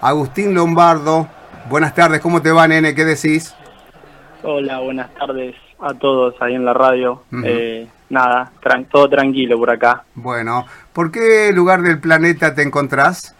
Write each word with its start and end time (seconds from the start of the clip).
Agustín 0.00 0.54
Lombardo. 0.54 1.28
Buenas 1.68 1.94
tardes, 1.94 2.20
¿cómo 2.20 2.40
te 2.40 2.52
va, 2.52 2.68
nene? 2.68 2.94
¿Qué 2.94 3.04
decís? 3.04 3.54
Hola, 4.42 4.78
buenas 4.78 5.12
tardes 5.14 5.54
a 5.80 5.94
todos 5.94 6.34
ahí 6.40 6.54
en 6.54 6.64
la 6.64 6.72
radio. 6.72 7.22
eh, 7.44 7.88
nada, 8.08 8.52
todo 8.90 9.08
tranquilo 9.08 9.58
por 9.58 9.70
acá. 9.70 10.04
Bueno, 10.14 10.66
¿por 10.92 11.10
qué 11.10 11.50
lugar 11.52 11.82
del 11.82 12.00
planeta 12.00 12.54
te 12.54 12.62
encontrás? 12.62 13.34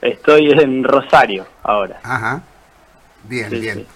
Estoy 0.00 0.50
en 0.50 0.84
Rosario 0.84 1.46
ahora. 1.62 2.00
Ajá. 2.02 2.42
Bien, 3.24 3.50
bien. 3.50 3.86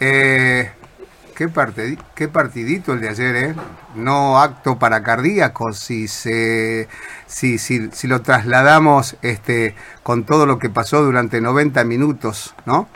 Eh, 0.00 0.70
¿qué, 1.38 1.48
parte, 1.48 1.96
qué 2.16 2.26
partidito 2.26 2.94
el 2.94 3.00
de 3.00 3.10
ayer, 3.10 3.36
¿eh? 3.36 3.54
No 3.94 4.40
acto 4.40 4.76
para 4.76 5.04
cardíacos, 5.04 5.78
si, 5.78 6.08
se, 6.08 6.88
si, 7.26 7.58
si, 7.58 7.92
si 7.92 8.08
lo 8.08 8.22
trasladamos 8.22 9.16
este, 9.22 9.76
con 10.02 10.24
todo 10.24 10.46
lo 10.46 10.58
que 10.58 10.68
pasó 10.68 11.00
durante 11.04 11.40
90 11.40 11.84
minutos, 11.84 12.56
¿no? 12.66 12.88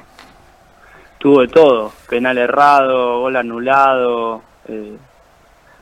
Tuvo 1.19 1.43
de 1.43 1.49
todo, 1.49 1.93
penal 2.09 2.37
errado, 2.37 3.21
gol 3.21 3.37
anulado, 3.37 4.43
eh, 4.66 4.97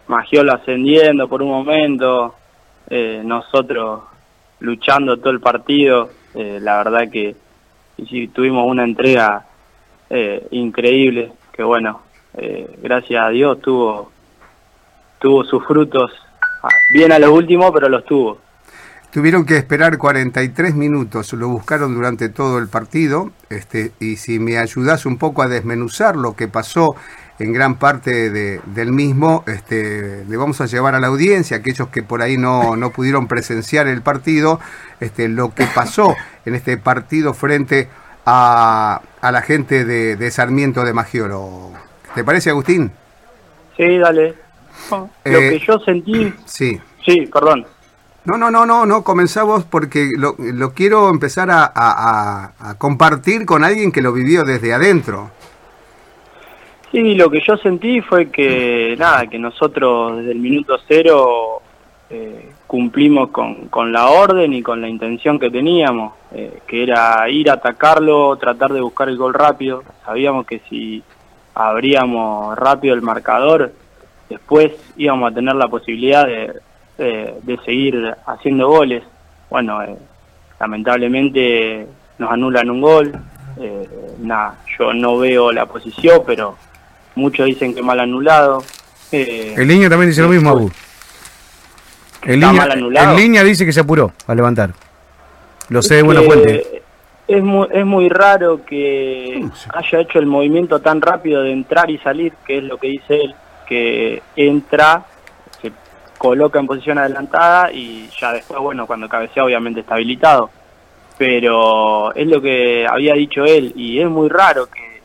Magiolo 0.07 0.53
ascendiendo 0.53 1.29
por 1.29 1.41
un 1.41 1.49
momento, 1.49 2.35
eh, 2.91 3.23
nosotros 3.25 4.03
luchando 4.59 5.17
todo 5.17 5.31
el 5.31 5.41
partido, 5.41 6.11
eh, 6.35 6.59
la 6.61 6.77
verdad 6.77 7.11
que 7.11 7.37
tuvimos 8.35 8.67
una 8.67 8.85
entrega 8.85 9.47
eh, 10.11 10.47
increíble, 10.51 11.33
que 11.53 11.63
bueno, 11.63 12.10
eh, 12.35 12.77
gracias 12.83 13.25
a 13.25 13.29
Dios 13.31 13.61
tuvo, 13.61 14.11
tuvo 15.19 15.45
sus 15.45 15.65
frutos, 15.67 16.11
ah, 16.63 16.69
bien 16.91 17.13
a 17.13 17.19
lo 17.19 17.33
último, 17.33 17.73
pero 17.73 17.89
los 17.89 18.05
tuvo. 18.05 18.39
Tuvieron 19.13 19.45
que 19.45 19.57
esperar 19.57 19.99
43 19.99 20.77
minutos, 20.77 21.33
lo 21.33 21.49
buscaron 21.49 21.95
durante 21.95 22.29
todo 22.29 22.59
el 22.59 22.69
partido, 22.69 23.33
este, 23.49 23.91
y 23.99 24.17
si 24.17 24.39
me 24.39 24.57
ayudas 24.57 25.05
un 25.05 25.19
poco 25.19 25.43
a 25.43 25.49
desmenuzar 25.49 26.15
lo 26.15 26.37
que 26.37 26.47
pasó 26.47 26.95
en 27.41 27.53
gran 27.53 27.77
parte 27.77 28.31
de, 28.31 28.61
del 28.67 28.93
mismo, 28.93 29.43
este, 29.49 30.25
le 30.27 30.37
vamos 30.37 30.61
a 30.61 30.67
llevar 30.67 30.95
a 30.95 31.01
la 31.01 31.09
audiencia, 31.09 31.57
aquellos 31.57 31.89
que 31.89 32.05
por 32.05 32.23
ahí 32.23 32.37
no, 32.37 32.77
no 32.77 32.91
pudieron 32.91 33.27
presenciar 33.27 33.89
el 33.89 34.03
partido, 34.03 34.61
este, 35.01 35.27
lo 35.29 35.55
que 35.55 35.67
pasó 35.75 36.15
en 36.45 36.55
este 36.55 36.77
partido 36.77 37.35
frente 37.35 37.89
a, 38.27 39.01
a 39.21 39.33
la 39.33 39.43
gente 39.43 39.85
de, 39.85 40.17
de, 40.17 40.31
Sarmiento 40.31 40.85
de 40.85 40.93
Magiolo. 40.93 41.73
¿Te 42.15 42.25
parece, 42.25 42.51
Agustín? 42.51 42.91
Sí, 43.77 43.99
dale. 43.99 44.35
lo 44.91 45.09
eh, 45.25 45.51
que 45.51 45.59
yo 45.59 45.79
sentí... 45.81 46.33
Sí. 46.45 46.79
Sí, 47.05 47.27
perdón. 47.33 47.67
No, 48.25 48.37
no, 48.37 48.51
no, 48.51 48.67
no, 48.67 48.85
no, 48.85 49.03
comenzá 49.03 49.45
vos 49.45 49.65
porque 49.65 50.11
lo, 50.17 50.35
lo 50.39 50.75
quiero 50.75 51.09
empezar 51.09 51.51
a, 51.51 51.65
a, 51.75 52.53
a, 52.59 52.75
compartir 52.77 53.47
con 53.47 53.65
alguien 53.65 53.91
que 53.91 54.03
lo 54.03 54.13
vivió 54.13 54.45
desde 54.45 54.75
adentro. 54.75 55.31
Sí, 56.93 57.15
lo 57.15 57.31
que 57.31 57.41
yo 57.41 57.57
sentí 57.57 58.03
fue 58.03 58.31
que, 58.31 58.95
nada, 58.99 59.27
que 59.27 59.39
nosotros 59.39 60.19
desde 60.19 60.33
el 60.33 60.39
minuto 60.39 60.79
cero 60.87 61.63
eh, 62.11 62.51
cumplimos 62.67 63.31
con, 63.31 63.69
con, 63.69 63.93
la 63.93 64.09
orden 64.09 64.53
y 64.53 64.63
con 64.63 64.81
la 64.81 64.89
intención 64.89 65.39
que 65.39 65.51
teníamos, 65.51 66.13
eh, 66.33 66.61
que 66.67 66.83
era 66.83 67.29
ir 67.31 67.49
a 67.49 67.55
atacarlo, 67.55 68.37
tratar 68.37 68.73
de 68.73 68.81
buscar 68.81 69.09
el 69.09 69.17
gol 69.17 69.33
rápido. 69.33 69.83
Sabíamos 70.05 70.45
que 70.47 70.61
si 70.69 71.03
abríamos 71.55 72.57
rápido 72.57 72.95
el 72.95 73.03
marcador, 73.03 73.73
después 74.29 74.73
íbamos 74.97 75.31
a 75.31 75.35
tener 75.35 75.55
la 75.55 75.69
posibilidad 75.69 76.27
de, 76.27 76.53
de, 76.99 77.35
de 77.43 77.59
seguir 77.65 78.15
haciendo 78.27 78.69
goles. 78.69 79.03
Bueno, 79.51 79.83
eh, 79.83 79.97
lamentablemente 80.59 81.87
nos 82.19 82.31
anulan 82.31 82.71
un 82.71 82.81
gol. 82.81 83.13
Eh, 83.59 83.89
nada, 84.21 84.57
yo 84.79 84.93
no 84.93 85.19
veo 85.19 85.51
la 85.53 85.67
posición, 85.67 86.23
pero 86.27 86.57
muchos 87.17 87.47
dicen 87.47 87.75
que 87.75 87.83
mal 87.83 88.01
anulado. 88.01 88.63
Eh, 89.13 89.55
el 89.57 89.67
línea 89.67 89.91
también 89.91 90.11
dice 90.11 90.23
lo 90.23 90.29
mismo, 90.29 90.51
Abu. 90.51 90.71
El 92.23 92.41
línea, 92.41 92.65
en 92.65 93.17
línea 93.17 93.43
dice 93.43 93.67
que 93.67 93.73
se 93.73 93.81
apuró 93.81 94.13
a 94.27 94.35
levantar. 94.35 94.71
Lo 95.69 95.83
sé 95.83 95.97
de 95.97 96.03
buena 96.03 96.23
fuente. 96.23 96.80
Es 97.31 97.45
muy, 97.45 97.69
es 97.71 97.87
muy 97.87 98.09
raro 98.09 98.65
que 98.65 99.49
haya 99.73 100.01
hecho 100.01 100.19
el 100.19 100.27
movimiento 100.27 100.81
tan 100.81 101.01
rápido 101.01 101.43
de 101.43 101.53
entrar 101.53 101.89
y 101.89 101.97
salir, 101.99 102.33
que 102.45 102.59
es 102.59 102.65
lo 102.65 102.77
que 102.77 102.89
dice 102.89 103.21
él, 103.21 103.35
que 103.69 104.21
entra, 104.35 105.05
se 105.63 105.71
coloca 106.19 106.59
en 106.59 106.67
posición 106.67 106.99
adelantada 106.99 107.71
y 107.71 108.11
ya 108.19 108.33
después, 108.33 108.59
bueno, 108.61 108.85
cuando 108.85 109.09
cabecea 109.09 109.45
obviamente 109.45 109.79
está 109.79 109.95
habilitado. 109.95 110.51
Pero 111.17 112.13
es 112.17 112.27
lo 112.27 112.43
que 112.43 112.85
había 112.91 113.15
dicho 113.15 113.45
él 113.45 113.75
y 113.77 114.01
es 114.01 114.09
muy 114.09 114.29
raro 114.29 114.67
que 114.67 115.01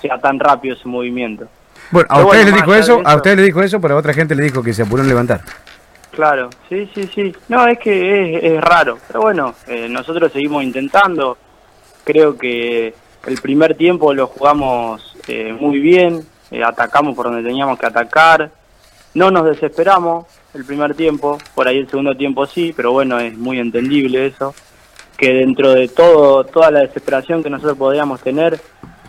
sea 0.00 0.18
tan 0.18 0.40
rápido 0.40 0.74
ese 0.74 0.88
movimiento. 0.88 1.46
Bueno, 1.92 2.08
a 2.10 2.24
ustedes 2.24 2.46
le 2.46 2.52
dijo 2.52 2.74
eso, 2.74 3.02
a 3.04 3.14
ustedes 3.14 3.36
le 3.36 3.42
dijo 3.44 3.62
eso, 3.62 3.80
pero 3.80 3.94
a 3.94 3.98
otra 3.98 4.12
gente 4.12 4.34
le 4.34 4.42
dijo 4.42 4.64
que 4.64 4.74
se 4.74 4.82
apuró 4.82 5.04
en 5.04 5.10
levantar. 5.10 5.42
Claro, 6.10 6.50
sí, 6.68 6.90
sí, 6.92 7.08
sí. 7.14 7.32
No, 7.48 7.68
es 7.68 7.78
que 7.78 8.36
es, 8.36 8.42
es 8.42 8.60
raro, 8.60 8.98
pero 9.06 9.20
bueno, 9.20 9.54
eh, 9.68 9.88
nosotros 9.88 10.32
seguimos 10.32 10.64
intentando. 10.64 11.38
Creo 12.08 12.38
que 12.38 12.94
el 13.26 13.38
primer 13.42 13.74
tiempo 13.74 14.14
lo 14.14 14.28
jugamos 14.28 15.14
eh, 15.26 15.52
muy 15.52 15.78
bien, 15.78 16.24
eh, 16.50 16.64
atacamos 16.64 17.14
por 17.14 17.26
donde 17.26 17.46
teníamos 17.46 17.78
que 17.78 17.84
atacar, 17.84 18.50
no 19.12 19.30
nos 19.30 19.44
desesperamos 19.44 20.24
el 20.54 20.64
primer 20.64 20.94
tiempo, 20.94 21.36
por 21.54 21.68
ahí 21.68 21.76
el 21.76 21.90
segundo 21.90 22.16
tiempo 22.16 22.46
sí, 22.46 22.72
pero 22.74 22.92
bueno, 22.92 23.18
es 23.18 23.36
muy 23.36 23.58
entendible 23.58 24.24
eso, 24.24 24.54
que 25.18 25.34
dentro 25.34 25.74
de 25.74 25.88
todo 25.88 26.44
toda 26.44 26.70
la 26.70 26.80
desesperación 26.80 27.42
que 27.42 27.50
nosotros 27.50 27.76
podíamos 27.76 28.22
tener, 28.22 28.58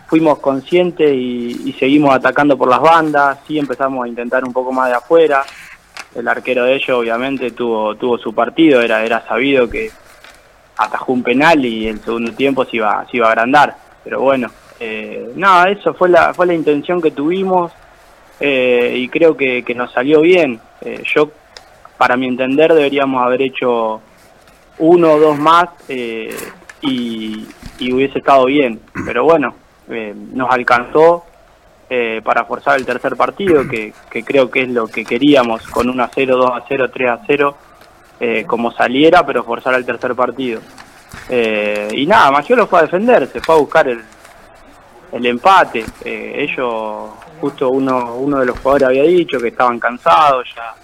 fuimos 0.06 0.38
conscientes 0.40 1.10
y, 1.10 1.58
y, 1.64 1.72
seguimos 1.78 2.14
atacando 2.14 2.58
por 2.58 2.68
las 2.68 2.82
bandas, 2.82 3.38
sí 3.48 3.58
empezamos 3.58 4.04
a 4.04 4.08
intentar 4.08 4.44
un 4.44 4.52
poco 4.52 4.72
más 4.72 4.90
de 4.90 4.96
afuera. 4.96 5.42
El 6.14 6.28
arquero 6.28 6.64
de 6.64 6.74
ellos 6.74 6.98
obviamente 6.98 7.52
tuvo, 7.52 7.94
tuvo 7.94 8.18
su 8.18 8.34
partido, 8.34 8.82
era, 8.82 9.02
era 9.06 9.26
sabido 9.26 9.70
que 9.70 9.90
atajó 10.80 11.12
un 11.12 11.22
penal 11.22 11.64
y 11.64 11.88
el 11.88 12.00
segundo 12.00 12.32
tiempo 12.32 12.64
se 12.64 12.76
iba, 12.76 13.06
se 13.10 13.18
iba 13.18 13.26
a 13.26 13.30
agrandar. 13.30 13.76
Pero 14.02 14.20
bueno, 14.20 14.50
eh, 14.78 15.30
nada, 15.36 15.70
eso 15.70 15.94
fue 15.94 16.08
la, 16.08 16.32
fue 16.34 16.46
la 16.46 16.54
intención 16.54 17.00
que 17.00 17.10
tuvimos 17.10 17.72
eh, 18.40 18.94
y 18.96 19.08
creo 19.08 19.36
que, 19.36 19.62
que, 19.62 19.74
nos 19.74 19.92
salió 19.92 20.22
bien. 20.22 20.60
Eh, 20.80 21.02
yo, 21.14 21.30
para 21.98 22.16
mi 22.16 22.26
entender, 22.26 22.72
deberíamos 22.72 23.22
haber 23.22 23.42
hecho 23.42 24.00
uno 24.78 25.12
o 25.12 25.20
dos 25.20 25.38
más 25.38 25.68
y, 25.88 27.46
y 27.78 27.92
hubiese 27.92 28.18
estado 28.18 28.46
bien. 28.46 28.80
Pero 29.04 29.24
bueno, 29.24 29.54
eh, 29.88 30.14
nos 30.32 30.50
alcanzó 30.50 31.24
eh, 31.88 32.20
para 32.24 32.44
forzar 32.44 32.78
el 32.78 32.86
tercer 32.86 33.16
partido, 33.16 33.66
que, 33.68 33.92
que, 34.08 34.22
creo 34.22 34.48
que 34.50 34.62
es 34.62 34.68
lo 34.68 34.86
que 34.86 35.04
queríamos, 35.04 35.66
con 35.66 35.88
1 35.88 36.02
a 36.04 36.10
0, 36.14 36.36
2 36.36 36.50
a 36.54 36.64
0, 36.68 36.90
3 36.92 37.10
a 37.10 37.20
0, 37.26 37.56
eh, 38.20 38.44
como 38.46 38.70
saliera, 38.70 39.24
pero 39.24 39.42
forzar 39.42 39.74
el 39.74 39.86
tercer 39.86 40.14
partido. 40.14 40.60
Eh, 41.28 41.88
y 41.92 42.06
nada, 42.06 42.30
Magiolo 42.30 42.66
fue 42.66 42.80
a 42.80 42.82
defenderse, 42.82 43.40
fue 43.40 43.54
a 43.54 43.58
buscar 43.58 43.88
el, 43.88 44.00
el 45.12 45.26
empate. 45.26 45.86
Eh, 46.04 46.46
ellos, 46.48 47.10
justo 47.40 47.70
uno, 47.70 48.16
uno 48.16 48.40
de 48.40 48.46
los 48.46 48.58
jugadores 48.58 48.88
había 48.88 49.04
dicho 49.04 49.38
que 49.38 49.48
estaban 49.48 49.78
cansados, 49.80 50.46
ya 50.54 50.74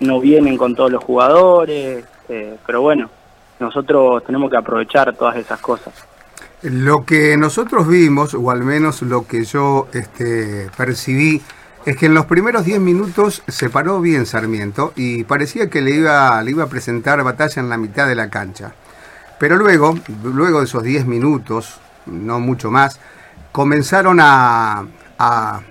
no 0.00 0.18
vienen 0.18 0.56
con 0.56 0.74
todos 0.74 0.90
los 0.90 1.04
jugadores, 1.04 2.04
pero 2.66 2.82
bueno, 2.82 3.08
nosotros 3.60 4.24
tenemos 4.24 4.50
que 4.50 4.56
aprovechar 4.56 5.14
todas 5.14 5.36
esas 5.36 5.60
cosas. 5.60 5.94
Lo 6.62 7.04
que 7.04 7.36
nosotros 7.36 7.86
vimos, 7.86 8.34
o 8.34 8.50
al 8.50 8.64
menos 8.64 9.02
lo 9.02 9.28
que 9.28 9.44
yo 9.44 9.86
este, 9.92 10.68
percibí, 10.76 11.40
es 11.86 11.96
que 11.96 12.06
en 12.06 12.14
los 12.14 12.26
primeros 12.26 12.64
10 12.64 12.80
minutos 12.80 13.42
se 13.46 13.68
paró 13.68 14.00
bien 14.00 14.26
Sarmiento 14.26 14.92
y 14.96 15.24
parecía 15.24 15.68
que 15.68 15.82
le 15.82 15.90
iba, 15.92 16.42
le 16.42 16.50
iba 16.50 16.64
a 16.64 16.68
presentar 16.68 17.22
batalla 17.22 17.60
en 17.60 17.68
la 17.68 17.76
mitad 17.76 18.08
de 18.08 18.14
la 18.14 18.30
cancha. 18.30 18.74
Pero 19.38 19.56
luego, 19.56 19.98
luego 20.22 20.60
de 20.60 20.64
esos 20.64 20.82
10 20.82 21.06
minutos, 21.06 21.80
no 22.06 22.40
mucho 22.40 22.70
más, 22.70 23.00
comenzaron 23.52 24.18
a, 24.20 24.78
a, 24.78 24.86
a, 25.18 25.62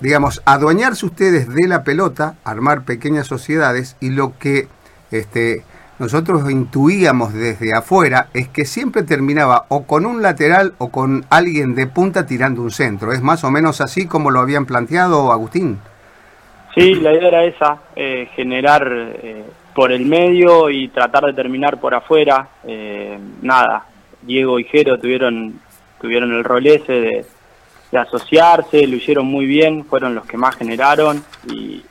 digamos, 0.00 0.42
adueñarse 0.44 1.06
ustedes 1.06 1.48
de 1.48 1.68
la 1.68 1.84
pelota, 1.84 2.36
armar 2.44 2.84
pequeñas 2.84 3.26
sociedades 3.26 3.96
y 4.00 4.10
lo 4.10 4.38
que 4.38 4.68
este, 5.10 5.64
nosotros 6.00 6.50
intuíamos 6.50 7.34
desde 7.34 7.74
afuera 7.76 8.28
es 8.32 8.48
que 8.48 8.64
siempre 8.64 9.02
terminaba 9.02 9.66
o 9.68 9.86
con 9.86 10.06
un 10.06 10.22
lateral 10.22 10.72
o 10.78 10.90
con 10.90 11.26
alguien 11.28 11.74
de 11.74 11.86
punta 11.86 12.24
tirando 12.24 12.62
un 12.62 12.70
centro. 12.70 13.12
¿Es 13.12 13.20
más 13.20 13.44
o 13.44 13.50
menos 13.50 13.82
así 13.82 14.06
como 14.06 14.30
lo 14.30 14.40
habían 14.40 14.64
planteado, 14.64 15.30
Agustín? 15.30 15.78
Sí, 16.74 16.94
la 16.94 17.12
idea 17.12 17.28
era 17.28 17.44
esa, 17.44 17.82
eh, 17.94 18.30
generar 18.34 18.88
eh, 18.90 19.44
por 19.74 19.92
el 19.92 20.06
medio 20.06 20.70
y 20.70 20.88
tratar 20.88 21.24
de 21.26 21.34
terminar 21.34 21.78
por 21.78 21.94
afuera. 21.94 22.48
Eh, 22.66 23.18
nada, 23.42 23.84
Diego 24.22 24.58
y 24.58 24.64
Jero 24.64 24.98
tuvieron, 24.98 25.60
tuvieron 26.00 26.32
el 26.32 26.44
rol 26.44 26.66
ese 26.66 26.92
de, 26.92 27.26
de 27.92 27.98
asociarse, 27.98 28.86
lo 28.86 28.96
hicieron 28.96 29.26
muy 29.26 29.44
bien, 29.44 29.84
fueron 29.84 30.14
los 30.14 30.24
que 30.24 30.38
más 30.38 30.56
generaron 30.56 31.22
y, 31.46 31.82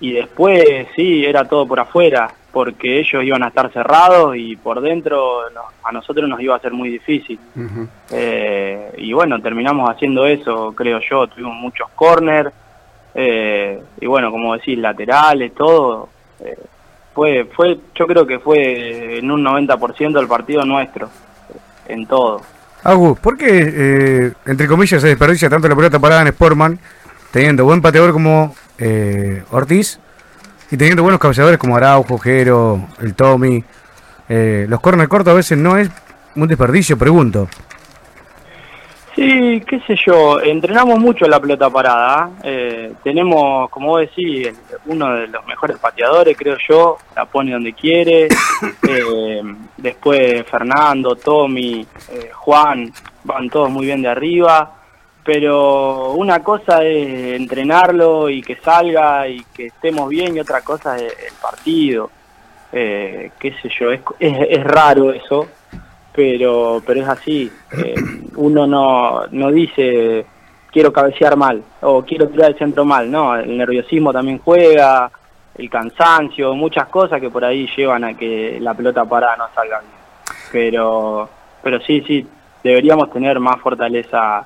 y 0.00 0.12
después 0.12 0.64
sí, 0.96 1.24
era 1.24 1.44
todo 1.44 1.68
por 1.68 1.78
afuera, 1.78 2.32
porque 2.52 3.00
ellos 3.00 3.22
iban 3.22 3.42
a 3.42 3.48
estar 3.48 3.70
cerrados 3.70 4.34
y 4.36 4.56
por 4.56 4.80
dentro 4.80 5.42
a 5.84 5.92
nosotros 5.92 6.28
nos 6.28 6.40
iba 6.40 6.56
a 6.56 6.60
ser 6.60 6.72
muy 6.72 6.88
difícil. 6.88 7.38
Eh, 8.10 8.92
y 8.96 9.12
bueno, 9.12 9.40
terminamos 9.40 9.88
haciendo 9.90 10.26
eso, 10.26 10.72
creo 10.74 11.00
yo, 11.08 11.26
tuvimos 11.26 11.54
muchos 11.54 11.88
corners, 11.94 12.50
eh, 13.14 13.80
y 14.00 14.06
bueno, 14.06 14.30
como 14.30 14.54
decís, 14.54 14.78
laterales, 14.78 15.54
todo. 15.54 16.08
Eh, 16.40 16.56
fue, 17.14 17.44
fue, 17.54 17.78
yo 17.94 18.06
creo 18.06 18.26
que 18.26 18.38
fue 18.38 19.18
en 19.18 19.30
un 19.30 19.44
90% 19.44 20.18
el 20.18 20.26
partido 20.28 20.64
nuestro, 20.64 21.10
en 21.86 22.06
todo. 22.06 22.40
Agus, 22.82 23.18
¿por 23.18 23.36
qué, 23.36 24.32
entre 24.46 24.66
comillas, 24.66 25.02
se 25.02 25.08
desperdicia 25.08 25.50
tanto 25.50 25.68
la 25.68 25.76
pelota 25.76 25.98
parada 25.98 26.22
en 26.22 26.28
Sportman, 26.28 26.78
teniendo 27.30 27.66
buen 27.66 27.82
pateador 27.82 28.12
como 28.12 28.54
eh, 28.80 29.42
Ortiz 29.50 30.00
y 30.70 30.76
teniendo 30.76 31.02
buenos 31.02 31.20
cabeceadores 31.20 31.58
como 31.58 31.76
Araujo, 31.76 32.18
Jero, 32.18 32.88
el 33.00 33.14
Tommy. 33.14 33.62
Eh, 34.28 34.66
los 34.68 34.80
corners 34.80 35.08
cortos 35.08 35.32
a 35.32 35.36
veces 35.36 35.58
no 35.58 35.76
es 35.76 35.90
un 36.34 36.48
desperdicio, 36.48 36.96
pregunto. 36.96 37.48
Sí, 39.14 39.62
qué 39.66 39.80
sé 39.86 39.96
yo, 40.06 40.40
entrenamos 40.40 40.98
mucho 40.98 41.26
la 41.26 41.40
pelota 41.40 41.68
parada. 41.68 42.30
¿eh? 42.42 42.92
tenemos, 43.02 43.68
como 43.68 43.88
vos 43.88 44.00
decís, 44.00 44.48
uno 44.86 45.12
de 45.14 45.26
los 45.26 45.44
mejores 45.46 45.76
pateadores, 45.78 46.36
creo 46.38 46.56
yo, 46.66 46.96
la 47.14 47.26
pone 47.26 47.52
donde 47.52 47.74
quiere. 47.74 48.28
después 49.76 50.46
Fernando, 50.46 51.16
Tommy, 51.16 51.86
Juan, 52.32 52.90
van 53.24 53.50
todos 53.50 53.68
muy 53.68 53.84
bien 53.86 54.00
de 54.00 54.08
arriba 54.08 54.79
pero 55.24 56.12
una 56.12 56.42
cosa 56.42 56.82
es 56.84 57.40
entrenarlo 57.40 58.28
y 58.28 58.42
que 58.42 58.56
salga 58.56 59.28
y 59.28 59.44
que 59.54 59.66
estemos 59.66 60.08
bien 60.08 60.36
y 60.36 60.40
otra 60.40 60.62
cosa 60.62 60.96
es 60.96 61.12
el 61.12 61.34
partido. 61.40 62.10
Eh, 62.72 63.32
qué 63.38 63.52
sé 63.60 63.68
yo, 63.78 63.90
es, 63.90 64.00
es, 64.18 64.64
raro 64.64 65.12
eso, 65.12 65.46
pero, 66.14 66.82
pero 66.86 67.02
es 67.02 67.08
así. 67.08 67.50
Eh, 67.72 67.94
uno 68.36 68.66
no, 68.66 69.26
no 69.30 69.50
dice 69.50 70.24
quiero 70.70 70.92
cabecear 70.92 71.36
mal 71.36 71.62
o 71.80 72.02
quiero 72.04 72.28
tirar 72.28 72.50
el 72.50 72.58
centro 72.58 72.84
mal, 72.84 73.10
no, 73.10 73.36
el 73.36 73.56
nerviosismo 73.56 74.12
también 74.12 74.38
juega, 74.38 75.10
el 75.56 75.68
cansancio, 75.68 76.54
muchas 76.54 76.88
cosas 76.88 77.20
que 77.20 77.30
por 77.30 77.44
ahí 77.44 77.68
llevan 77.76 78.04
a 78.04 78.14
que 78.14 78.58
la 78.60 78.74
pelota 78.74 79.04
parada 79.04 79.36
no 79.36 79.48
salga 79.54 79.80
bien. 79.80 79.92
Pero, 80.52 81.28
pero 81.62 81.80
sí, 81.80 82.02
sí, 82.06 82.26
deberíamos 82.62 83.10
tener 83.12 83.38
más 83.40 83.60
fortaleza 83.60 84.44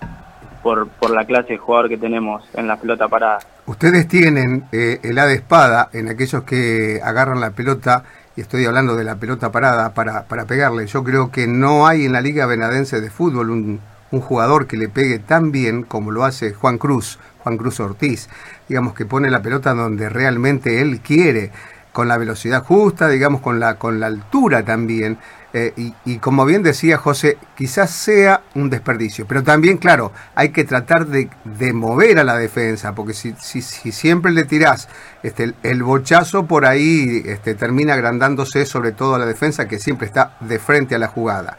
por, 0.64 0.88
por 0.88 1.10
la 1.10 1.24
clase 1.26 1.52
de 1.52 1.58
jugador 1.58 1.88
que 1.88 1.98
tenemos 1.98 2.42
en 2.54 2.66
la 2.66 2.76
pelota 2.76 3.06
parada. 3.06 3.38
Ustedes 3.66 4.08
tienen 4.08 4.64
eh, 4.72 4.98
el 5.02 5.16
A 5.18 5.26
de 5.26 5.34
espada 5.34 5.90
en 5.92 6.08
aquellos 6.08 6.42
que 6.42 7.00
agarran 7.04 7.38
la 7.38 7.50
pelota, 7.50 8.02
y 8.34 8.40
estoy 8.40 8.64
hablando 8.64 8.96
de 8.96 9.04
la 9.04 9.16
pelota 9.16 9.52
parada, 9.52 9.94
para, 9.94 10.24
para 10.24 10.46
pegarle. 10.46 10.86
Yo 10.86 11.04
creo 11.04 11.30
que 11.30 11.46
no 11.46 11.86
hay 11.86 12.06
en 12.06 12.12
la 12.12 12.20
Liga 12.20 12.46
Venadense 12.46 13.00
de 13.00 13.10
Fútbol 13.10 13.50
un, 13.50 13.80
un 14.10 14.20
jugador 14.20 14.66
que 14.66 14.76
le 14.76 14.88
pegue 14.88 15.18
tan 15.18 15.52
bien 15.52 15.82
como 15.84 16.10
lo 16.10 16.24
hace 16.24 16.52
Juan 16.54 16.78
Cruz, 16.78 17.18
Juan 17.44 17.58
Cruz 17.58 17.78
Ortiz. 17.80 18.28
Digamos 18.68 18.94
que 18.94 19.04
pone 19.04 19.30
la 19.30 19.42
pelota 19.42 19.74
donde 19.74 20.08
realmente 20.08 20.80
él 20.80 21.00
quiere, 21.00 21.52
con 21.92 22.08
la 22.08 22.18
velocidad 22.18 22.64
justa, 22.64 23.08
digamos 23.08 23.40
con 23.40 23.60
la, 23.60 23.76
con 23.76 24.00
la 24.00 24.06
altura 24.06 24.64
también. 24.64 25.18
Eh, 25.56 25.92
y, 26.04 26.18
como 26.18 26.44
bien 26.44 26.64
decía 26.64 26.98
José, 26.98 27.38
quizás 27.56 27.92
sea 27.92 28.42
un 28.56 28.70
desperdicio, 28.70 29.24
pero 29.24 29.44
también, 29.44 29.78
claro, 29.78 30.10
hay 30.34 30.48
que 30.48 30.64
tratar 30.64 31.06
de, 31.06 31.28
mover 31.72 32.18
a 32.18 32.24
la 32.24 32.36
defensa, 32.36 32.92
porque 32.96 33.14
si, 33.14 33.34
si, 33.38 33.62
siempre 33.62 34.32
le 34.32 34.42
tirás 34.46 34.88
este, 35.22 35.54
el, 35.62 35.82
bochazo 35.84 36.46
por 36.46 36.66
ahí 36.66 37.22
este, 37.24 37.54
termina 37.54 37.94
agrandándose 37.94 38.66
sobre 38.66 38.90
todo 38.90 39.14
a 39.14 39.18
la 39.20 39.26
defensa 39.26 39.68
que 39.68 39.78
siempre 39.78 40.08
está 40.08 40.36
de 40.40 40.58
frente 40.58 40.96
a 40.96 40.98
la 40.98 41.06
jugada. 41.06 41.56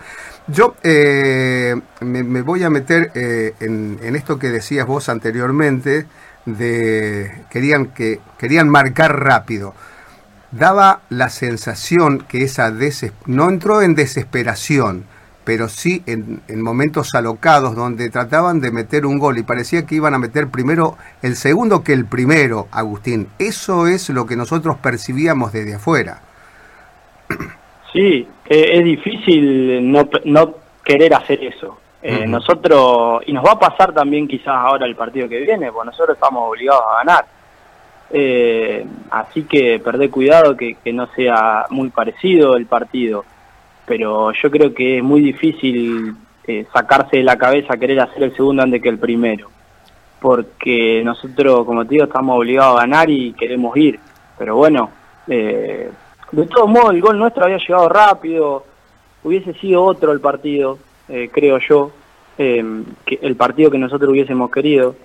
Yo 0.48 0.76
eh, 0.84 1.74
me, 2.02 2.42
voy 2.42 2.64
a 2.64 2.70
meter 2.70 3.14
eh, 3.16 3.54
en, 3.62 3.98
en, 4.04 4.18
esto 4.18 4.38
que 4.38 4.50
decías 4.50 4.86
vos 4.86 5.08
anteriormente, 5.08 6.06
de 6.46 7.46
querían, 7.50 7.86
que, 7.88 8.20
querían 8.38 8.68
marcar 8.68 9.18
rápido 9.24 9.74
daba 10.58 11.02
la 11.10 11.30
sensación 11.30 12.20
que 12.20 12.44
esa 12.44 12.74
no 13.26 13.50
entró 13.50 13.82
en 13.82 13.96
desesperación, 13.96 15.06
pero 15.44 15.68
sí 15.68 16.04
en, 16.08 16.42
momentos 16.62 17.14
alocados 17.14 17.76
donde 17.76 18.10
trataban 18.10 18.62
de 18.62 18.72
meter 18.72 19.06
un 19.06 19.20
gol 19.20 19.38
y 19.38 19.44
parecía 19.44 19.86
que 19.86 19.96
iban 19.96 20.14
a 20.14 20.20
meter 20.20 20.48
primero 20.50 20.98
el 21.22 21.36
segundo 21.36 21.84
que 21.84 21.94
el 21.94 22.06
primero, 22.06 22.68
Agustín. 22.72 23.28
Eso 23.38 23.88
es 23.88 24.10
lo 24.10 24.26
que 24.26 24.36
nosotros 24.36 24.78
percibíamos 24.78 25.54
desde 25.54 25.76
afuera. 25.76 26.22
Sí, 27.94 28.28
eh, 28.50 28.72
es 28.74 28.84
difícil 28.84 29.90
no, 29.90 30.10
no 30.26 30.56
querer 30.84 31.14
hacer 31.14 31.42
eso. 31.42 31.80
Eh, 32.04 32.28
nosotros, 32.28 33.24
y 33.26 33.32
nos 33.32 33.46
va 33.46 33.54
a 33.54 33.60
pasar 33.60 33.94
también 33.94 34.28
quizás 34.28 34.54
ahora 34.54 34.86
el 34.86 34.98
partido 34.98 35.30
que 35.30 35.40
viene, 35.40 35.72
porque 35.72 35.92
nosotros 35.92 36.18
estamos 36.18 36.50
obligados 36.50 36.84
a 36.92 36.98
ganar 36.98 37.26
eh, 38.12 38.86
así 39.10 39.44
que 39.44 39.80
perdé 39.80 40.10
cuidado 40.10 40.56
que, 40.56 40.78
no 40.94 41.08
sea 41.16 41.66
muy 41.70 41.90
parecido 41.90 42.56
el 42.56 42.66
partido. 42.66 43.26
Pero 43.86 44.32
yo 44.32 44.50
creo 44.50 44.74
que 44.74 44.98
es 44.98 45.04
muy 45.04 45.22
difícil 45.22 46.16
eh, 46.46 46.66
sacarse 46.74 47.18
de 47.18 47.24
la 47.24 47.38
cabeza 47.38 47.78
querer 47.78 48.00
hacer 48.00 48.24
el 48.24 48.36
segundo 48.36 48.64
antes 48.64 48.82
que 48.82 48.90
el 48.90 49.00
primero. 49.00 49.50
Porque 50.20 51.02
nosotros, 51.04 51.66
como 51.66 51.84
te 51.86 51.92
digo, 51.92 52.06
estamos 52.06 52.38
obligados 52.38 52.78
a 52.78 52.82
ganar 52.82 53.10
y 53.10 53.34
queremos 53.34 53.76
ir. 53.78 54.00
Pero 54.38 54.56
bueno, 54.56 54.90
eh, 55.28 55.90
de 56.32 56.46
todos 56.48 56.70
modos 56.70 56.94
el 56.94 57.02
gol 57.02 57.20
nuestro 57.20 57.46
había 57.46 57.58
llegado 57.58 57.90
rápido. 57.90 58.66
Hubiese 59.24 59.54
sido 59.54 59.84
otro 59.84 60.12
el 60.12 60.22
partido, 60.22 60.78
eh, 61.10 61.30
creo 61.32 61.58
yo, 61.60 61.92
que 62.38 63.20
el 63.22 63.36
partido 63.38 63.72
que 63.72 63.78
nosotros 63.78 64.12
hubiésemos 64.12 64.52
querido 64.52 64.96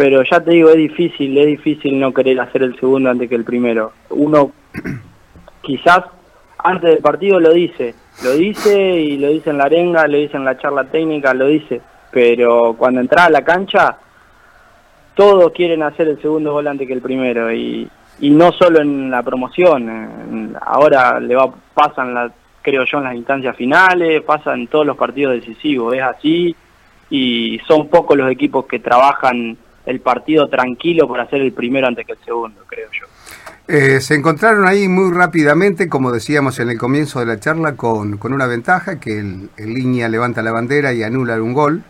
pero 0.00 0.22
ya 0.22 0.40
te 0.40 0.52
digo, 0.52 0.70
es 0.70 0.76
difícil, 0.76 1.36
es 1.36 1.46
difícil 1.46 2.00
no 2.00 2.14
querer 2.14 2.40
hacer 2.40 2.62
el 2.62 2.74
segundo 2.80 3.10
antes 3.10 3.28
que 3.28 3.34
el 3.34 3.44
primero. 3.44 3.92
Uno 4.08 4.50
quizás 5.60 6.04
antes 6.56 6.92
del 6.92 7.00
partido 7.00 7.38
lo 7.38 7.52
dice, 7.52 7.94
lo 8.24 8.30
dice 8.30 8.92
y 8.98 9.18
lo 9.18 9.28
dice 9.28 9.50
en 9.50 9.58
la 9.58 9.64
arenga, 9.64 10.08
lo 10.08 10.16
dice 10.16 10.38
en 10.38 10.46
la 10.46 10.56
charla 10.56 10.84
técnica, 10.84 11.34
lo 11.34 11.48
dice, 11.48 11.82
pero 12.10 12.76
cuando 12.78 13.02
entra 13.02 13.26
a 13.26 13.30
la 13.30 13.44
cancha, 13.44 13.98
todos 15.14 15.52
quieren 15.52 15.82
hacer 15.82 16.08
el 16.08 16.22
segundo 16.22 16.54
gol 16.54 16.68
antes 16.68 16.86
que 16.86 16.94
el 16.94 17.02
primero. 17.02 17.52
Y, 17.52 17.86
y 18.20 18.30
no 18.30 18.52
solo 18.52 18.80
en 18.80 19.10
la 19.10 19.22
promoción, 19.22 20.56
ahora 20.62 21.20
le 21.20 21.36
va 21.36 21.52
pasan 21.74 22.14
la, 22.14 22.32
creo 22.62 22.86
yo 22.86 22.96
en 22.96 23.04
las 23.04 23.16
instancias 23.16 23.54
finales, 23.54 24.22
pasa 24.22 24.54
en 24.54 24.66
todos 24.66 24.86
los 24.86 24.96
partidos 24.96 25.34
decisivos, 25.34 25.94
es 25.94 26.02
así 26.02 26.56
y 27.10 27.60
son 27.68 27.88
pocos 27.88 28.16
los 28.16 28.30
equipos 28.30 28.64
que 28.64 28.78
trabajan 28.78 29.58
el 29.90 30.00
partido 30.00 30.48
tranquilo 30.48 31.06
por 31.06 31.20
hacer 31.20 31.40
el 31.42 31.52
primero 31.52 31.86
antes 31.86 32.06
que 32.06 32.12
el 32.12 32.18
segundo, 32.24 32.62
creo 32.66 32.88
yo. 32.92 33.06
Eh, 33.72 34.00
se 34.00 34.16
encontraron 34.16 34.66
ahí 34.66 34.88
muy 34.88 35.12
rápidamente, 35.12 35.88
como 35.88 36.10
decíamos 36.10 36.58
en 36.58 36.70
el 36.70 36.78
comienzo 36.78 37.20
de 37.20 37.26
la 37.26 37.38
charla, 37.38 37.76
con, 37.76 38.18
una 38.20 38.46
ventaja, 38.48 38.98
que 38.98 39.20
el, 39.20 39.50
línea 39.58 40.08
levanta 40.08 40.42
la 40.42 40.50
bandera 40.50 40.92
y 40.92 41.04
anula 41.04 41.40
un 41.40 41.52
gol, 41.52 41.84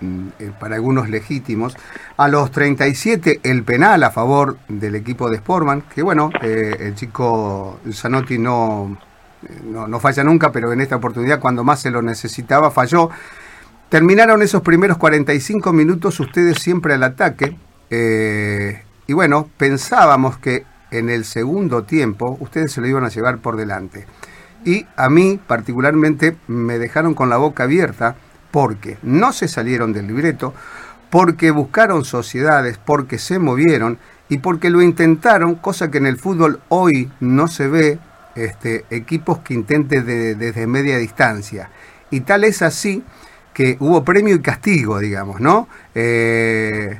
mm, 0.00 0.28
eh, 0.38 0.52
para 0.60 0.76
algunos 0.76 1.08
legítimos. 1.08 1.76
A 2.16 2.28
los 2.28 2.52
37 2.52 3.40
el 3.42 3.64
penal 3.64 4.04
a 4.04 4.12
favor 4.12 4.58
del 4.68 4.94
equipo 4.94 5.28
de 5.28 5.38
Sportman, 5.38 5.82
que 5.92 6.02
bueno, 6.02 6.30
eh, 6.40 6.76
el 6.78 6.94
chico 6.94 7.80
Zanotti 7.92 8.38
no, 8.38 8.96
no, 9.64 9.88
no 9.88 9.98
falla 9.98 10.22
nunca, 10.22 10.52
pero 10.52 10.72
en 10.72 10.82
esta 10.82 10.94
oportunidad 10.94 11.40
cuando 11.40 11.64
más 11.64 11.80
se 11.80 11.90
lo 11.90 12.00
necesitaba 12.00 12.70
falló. 12.70 13.10
Terminaron 13.94 14.42
esos 14.42 14.62
primeros 14.62 14.98
45 14.98 15.72
minutos 15.72 16.18
ustedes 16.18 16.58
siempre 16.58 16.94
al 16.94 17.04
ataque. 17.04 17.56
Eh, 17.90 18.82
y 19.06 19.12
bueno, 19.12 19.48
pensábamos 19.56 20.36
que 20.36 20.64
en 20.90 21.10
el 21.10 21.24
segundo 21.24 21.84
tiempo 21.84 22.36
ustedes 22.40 22.72
se 22.72 22.80
lo 22.80 22.88
iban 22.88 23.04
a 23.04 23.08
llevar 23.08 23.38
por 23.38 23.54
delante. 23.54 24.06
Y 24.64 24.84
a 24.96 25.08
mí 25.08 25.38
particularmente 25.46 26.36
me 26.48 26.80
dejaron 26.80 27.14
con 27.14 27.30
la 27.30 27.36
boca 27.36 27.62
abierta 27.62 28.16
porque 28.50 28.98
no 29.04 29.32
se 29.32 29.46
salieron 29.46 29.92
del 29.92 30.08
libreto, 30.08 30.54
porque 31.08 31.52
buscaron 31.52 32.04
sociedades, 32.04 32.80
porque 32.84 33.20
se 33.20 33.38
movieron 33.38 33.98
y 34.28 34.38
porque 34.38 34.70
lo 34.70 34.82
intentaron, 34.82 35.54
cosa 35.54 35.92
que 35.92 35.98
en 35.98 36.06
el 36.06 36.18
fútbol 36.18 36.58
hoy 36.68 37.12
no 37.20 37.46
se 37.46 37.68
ve, 37.68 38.00
este, 38.34 38.86
equipos 38.90 39.38
que 39.38 39.54
intenten 39.54 40.04
desde 40.04 40.66
media 40.66 40.98
distancia. 40.98 41.70
Y 42.10 42.22
tal 42.22 42.42
es 42.42 42.60
así 42.60 43.04
que 43.54 43.76
hubo 43.80 44.04
premio 44.04 44.34
y 44.34 44.40
castigo, 44.40 44.98
digamos, 44.98 45.40
¿no? 45.40 45.68
Eh, 45.94 46.98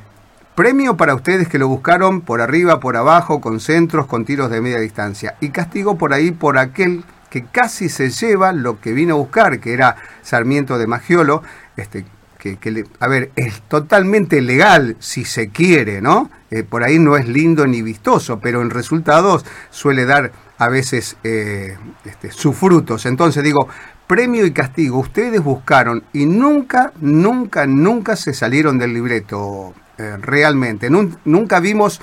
premio 0.54 0.96
para 0.96 1.14
ustedes 1.14 1.49
que 1.49 1.58
lo 1.58 1.68
buscaron 1.68 2.20
por 2.20 2.40
arriba, 2.40 2.80
por 2.80 2.96
abajo, 2.96 3.40
con 3.40 3.61
centros, 3.61 4.06
con 4.06 4.25
tiros 4.25 4.50
de 4.50 4.61
media 4.61 4.78
distancia. 4.78 5.37
Y 5.40 5.50
castigo 5.50 5.99
por 5.99 6.14
ahí 6.14 6.30
por 6.30 6.56
aquel 6.56 7.04
que 7.28 7.44
casi 7.44 7.88
se 7.88 8.11
lleva 8.11 8.52
lo 8.52 8.80
que 8.80 8.92
vino 8.92 9.14
a 9.14 9.18
buscar, 9.18 9.58
que 9.58 9.73
era 9.75 9.96
Sarmiento 10.23 10.78
de 10.78 10.87
Magiolo, 10.87 11.42
este, 11.76 12.04
que, 12.38 12.70
le, 12.70 12.84
a 13.00 13.08
ver, 13.08 13.32
es 13.37 13.62
totalmente 13.62 14.40
legal 14.40 14.96
si 15.00 15.25
se 15.25 15.49
quiere, 15.49 16.00
¿no? 16.00 16.30
Eh, 16.50 16.62
por 16.62 16.84
ahí 16.84 16.99
no 16.99 17.16
es 17.16 17.26
lindo 17.26 17.66
ni 17.66 17.82
vistoso, 17.82 18.38
pero 18.38 18.61
en 18.61 18.70
resultados 18.70 19.44
suele 19.70 20.04
dar 20.04 20.30
a 20.58 20.68
veces 20.68 21.16
eh, 21.25 21.76
este, 22.04 22.30
sus 22.30 22.54
frutos. 22.54 23.06
Entonces 23.06 23.42
digo, 23.42 23.68
premio 24.06 24.46
y 24.46 24.52
castigo, 24.52 24.99
ustedes 24.99 25.42
buscaron 25.42 26.04
y 26.12 26.26
nunca, 26.26 26.92
nunca, 27.00 27.66
nunca 27.66 28.16
se 28.16 28.34
salieron 28.34 28.78
del 28.78 28.94
libreto 28.94 29.75
eh, 29.99 30.16
realmente. 30.20 30.88
nunca 30.90 31.61
vimos 31.61 32.00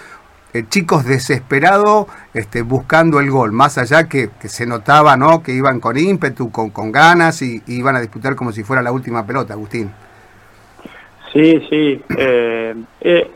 chicos 0.69 1.05
desesperados 1.05 2.07
este, 2.33 2.61
buscando 2.61 3.19
el 3.19 3.31
gol, 3.31 3.51
más 3.51 3.77
allá 3.77 4.09
que, 4.09 4.29
se 4.41 4.65
notaba 4.65 5.15
¿no? 5.15 5.41
que 5.41 5.53
iban 5.53 5.79
con 5.79 5.97
ímpetu, 5.97 6.51
con, 6.51 6.91
ganas 6.91 7.41
y, 7.41 7.61
iban 7.67 7.95
a 7.95 8.01
disputar 8.01 8.35
como 8.35 8.51
si 8.51 8.63
fuera 8.63 8.81
la 8.81 8.91
última 8.91 9.25
pelota, 9.25 9.53
Agustín. 9.53 9.91
Sí, 11.31 11.65
sí. 11.69 12.01
Eh, 12.17 12.75
eh, 12.99 13.31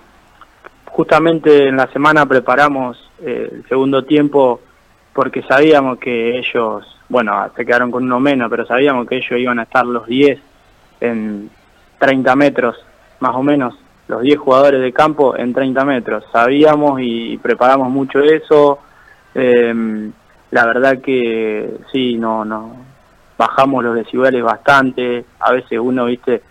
justamente 0.86 1.70
en 1.70 1.78
la 1.78 1.88
semana 1.88 2.26
preparamos 2.26 3.12
eh, 3.22 3.50
el 3.52 3.68
segundo 3.70 4.04
tiempo 4.04 4.60
porque 5.16 5.44
sabíamos 5.44 5.98
que 5.98 6.38
ellos, 6.38 6.86
bueno, 7.08 7.50
se 7.56 7.66
quedaron 7.66 7.90
con 7.90 8.04
uno 8.04 8.20
menos, 8.20 8.50
pero 8.50 8.66
sabíamos 8.66 9.08
que 9.08 9.16
ellos 9.16 9.40
iban 9.40 9.60
a 9.60 9.64
estar 9.64 9.86
los 9.86 10.06
10 10.08 10.38
en 11.00 11.50
30 12.00 12.36
metros, 12.36 12.76
más 13.22 13.34
o 13.34 13.42
menos, 13.42 13.76
los 14.10 14.22
10 14.22 14.38
jugadores 14.38 14.82
de 14.82 14.92
campo 14.92 15.38
en 15.38 15.54
30 15.54 15.86
metros. 15.86 16.26
Sabíamos 16.34 17.00
y 17.02 17.38
preparamos 17.38 17.90
mucho 17.90 18.20
eso. 18.20 18.80
Em, 19.34 20.12
la 20.52 20.66
verdad 20.66 21.00
que 21.00 21.78
sí, 21.94 22.18
no, 22.18 22.44
no, 22.44 22.76
bajamos 23.38 23.86
los 23.86 23.96
decibeles 23.96 24.44
bastante. 24.44 25.24
A 25.40 25.54
veces 25.54 25.80
uno, 25.80 26.08
viste, 26.08 26.42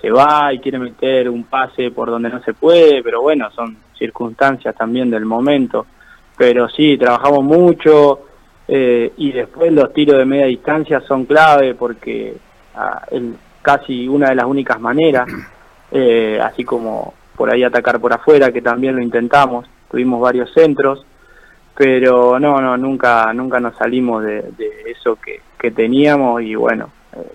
se 0.00 0.10
va 0.10 0.50
y 0.50 0.60
quiere 0.60 0.78
meter 0.78 1.28
un 1.28 1.44
pase 1.44 1.90
por 1.90 2.08
donde 2.08 2.30
no 2.30 2.42
se 2.42 2.54
puede, 2.54 3.02
pero 3.02 3.20
bueno, 3.20 3.50
son 3.50 3.76
circunstancias 3.98 4.74
también 4.74 5.10
del 5.10 5.26
momento. 5.26 5.84
Pero 6.36 6.68
sí, 6.68 6.98
trabajamos 6.98 7.44
mucho 7.44 8.20
eh, 8.66 9.12
y 9.16 9.32
después 9.32 9.72
los 9.72 9.92
tiros 9.92 10.18
de 10.18 10.24
media 10.24 10.46
distancia 10.46 11.00
son 11.00 11.26
clave 11.26 11.74
porque 11.74 12.34
ah, 12.74 13.02
es 13.10 13.22
casi 13.62 14.08
una 14.08 14.30
de 14.30 14.34
las 14.34 14.46
únicas 14.46 14.80
maneras, 14.80 15.28
eh, 15.92 16.40
así 16.42 16.64
como 16.64 17.14
por 17.36 17.52
ahí 17.52 17.62
atacar 17.62 18.00
por 18.00 18.12
afuera, 18.12 18.52
que 18.52 18.62
también 18.62 18.96
lo 18.96 19.02
intentamos, 19.02 19.66
tuvimos 19.90 20.20
varios 20.20 20.52
centros, 20.52 21.04
pero 21.76 22.38
no, 22.38 22.60
no, 22.60 22.76
nunca, 22.76 23.32
nunca 23.32 23.58
nos 23.58 23.76
salimos 23.76 24.24
de, 24.24 24.42
de 24.56 24.70
eso 24.86 25.16
que, 25.16 25.40
que 25.58 25.70
teníamos 25.72 26.42
y 26.42 26.54
bueno, 26.54 26.90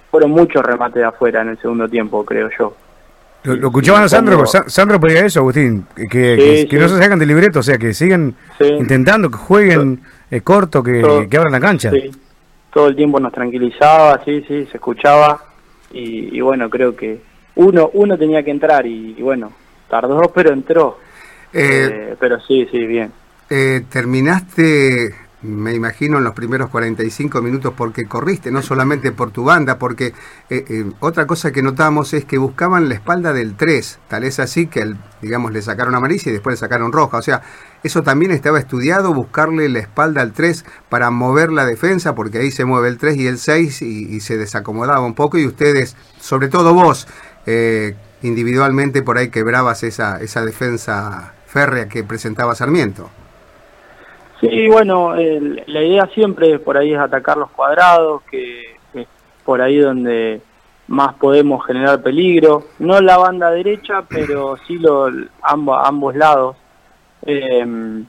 fueron 0.09 0.31
muchos 0.31 0.63
remates 0.63 0.95
de 0.95 1.05
afuera 1.05 1.41
en 1.41 1.49
el 1.49 1.57
segundo 1.59 1.87
tiempo, 1.87 2.25
creo 2.25 2.49
yo. 2.57 2.73
Lo, 3.43 3.67
escuchaban 3.67 4.03
a 4.03 4.09
Sandro, 4.09 4.45
Sandro 4.45 4.99
pedía 4.99 5.25
eso, 5.25 5.39
Agustín, 5.39 5.85
que, 5.95 6.67
que, 6.69 6.77
no 6.77 6.89
se 6.89 6.97
sacan 6.97 7.17
del 7.17 7.29
libreto, 7.29 7.59
o 7.59 7.63
sea, 7.63 7.77
que 7.77 7.93
sigan 7.93 8.35
intentando, 8.59 9.29
que 9.29 9.37
jueguen 9.37 10.01
eh, 10.29 10.41
corto, 10.41 10.83
que, 10.83 10.99
abran 11.01 11.53
la 11.53 11.59
cancha. 11.59 11.91
Todo 12.73 12.87
el 12.87 12.95
tiempo 12.95 13.19
nos 13.19 13.31
tranquilizaba, 13.31 14.21
sí, 14.25 14.43
sí, 14.47 14.65
se 14.65 14.77
escuchaba 14.77 15.41
y, 15.91 16.39
bueno, 16.41 16.69
creo 16.69 16.95
que 16.95 17.21
uno 17.55 17.89
uno 17.93 18.17
tenía 18.17 18.43
que 18.43 18.51
entrar 18.51 18.85
y, 18.85 19.13
bueno, 19.21 19.53
tardó, 19.89 20.21
pero 20.35 20.51
entró. 20.51 20.97
Eh, 21.53 21.89
eh, 21.91 22.15
pero 22.19 22.39
sí, 22.41 22.67
sí, 22.69 22.85
bien. 22.85 23.11
terminaste 23.89 25.15
me 25.41 25.73
imagino 25.73 26.17
en 26.17 26.25
los 26.25 26.33
primeros 26.33 26.69
45 26.69 27.41
minutos 27.41 27.73
porque 27.75 28.05
corriste, 28.05 28.51
no 28.51 28.61
solamente 28.61 29.11
por 29.11 29.31
tu 29.31 29.45
banda, 29.45 29.77
porque 29.79 30.07
eh, 30.49 30.65
eh, 30.67 30.91
otra 30.99 31.25
cosa 31.27 31.51
que 31.51 31.61
notamos 31.61 32.13
es 32.13 32.25
que 32.25 32.37
buscaban 32.37 32.89
la 32.89 32.95
espalda 32.95 33.31
del 33.31 33.55
3, 33.55 33.99
tal 34.09 34.25
es 34.25 34.39
así 34.39 34.67
que, 34.67 34.95
digamos, 35.21 35.53
le 35.53 35.61
sacaron 35.61 35.95
amarilla 35.95 36.29
y 36.29 36.33
después 36.33 36.53
le 36.53 36.57
sacaron 36.57 36.91
roja, 36.91 37.17
o 37.17 37.21
sea, 37.21 37.41
eso 37.83 38.03
también 38.03 38.31
estaba 38.31 38.59
estudiado, 38.59 39.13
buscarle 39.13 39.69
la 39.69 39.79
espalda 39.79 40.21
al 40.21 40.33
3 40.33 40.65
para 40.89 41.09
mover 41.09 41.51
la 41.51 41.65
defensa, 41.65 42.15
porque 42.15 42.39
ahí 42.39 42.51
se 42.51 42.65
mueve 42.65 42.89
el 42.89 42.97
3 42.97 43.17
y 43.17 43.27
el 43.27 43.37
6 43.37 43.81
y, 43.81 44.19
se 44.19 44.37
desacomodaba 44.37 44.99
un 45.05 45.15
poco 45.15 45.37
y 45.37 45.47
ustedes, 45.47 45.95
sobre 46.19 46.49
todo 46.49 46.73
vos, 46.73 47.07
eh, 47.45 47.95
individualmente 48.21 49.01
por 49.01 49.17
ahí 49.17 49.29
quebrabas 49.29 49.83
esa, 49.83 50.19
esa 50.19 50.43
defensa 50.43 51.33
férrea 51.47 51.87
que 51.87 52.03
presentaba 52.03 52.53
Sarmiento. 52.53 53.09
Sí, 54.39 54.67
bueno, 54.69 55.15
la 55.15 55.81
idea 55.81 56.07
siempre 56.13 56.59
por 56.59 56.77
ahí 56.77 56.93
es 56.93 56.99
atacar 56.99 57.37
los 57.37 57.51
cuadrados, 57.51 58.21
que 58.23 58.77
es 58.93 59.07
por 59.43 59.61
ahí 59.61 59.77
donde 59.77 60.41
más 60.87 61.13
podemos 61.15 61.65
generar 61.65 62.01
peligro. 62.01 62.63
No 62.79 63.01
la 63.01 63.17
banda 63.17 63.51
derecha, 63.51 64.03
pero 64.07 64.55
sí 64.65 64.77
lo, 64.77 65.09
ambos, 65.41 65.77
ambos 65.83 66.15
lados. 66.15 66.55
Em, 67.21 68.05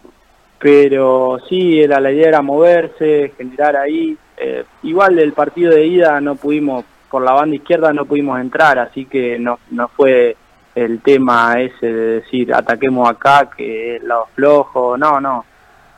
pero 0.59 1.39
sí, 1.49 1.81
era, 1.81 1.99
la 1.99 2.13
idea 2.13 2.29
era 2.29 2.43
moverse, 2.43 3.33
generar 3.37 3.77
ahí. 3.77 4.17
Eh, 4.37 4.65
igual 4.85 5.19
el 5.19 5.33
partido 5.33 5.73
de 5.75 5.87
ida 5.87 6.21
no 6.21 6.37
pudimos, 6.37 6.85
por 7.11 7.23
la 7.23 7.33
banda 7.33 7.57
izquierda 7.57 7.93
no 7.93 8.05
pudimos 8.05 8.41
entrar, 8.41 8.79
así 8.79 9.05
que 9.07 9.39
no, 9.39 9.59
no 9.71 9.89
fue 9.89 10.37
el 10.75 11.01
tema 11.01 11.61
ese 11.61 11.87
de 11.93 12.07
decir 12.21 12.55
ataquemos 12.55 13.09
acá, 13.09 13.51
que 13.55 13.97
es 13.97 14.03
lado 14.05 14.29
flojo, 14.35 14.97
no, 14.97 15.21
no 15.21 15.45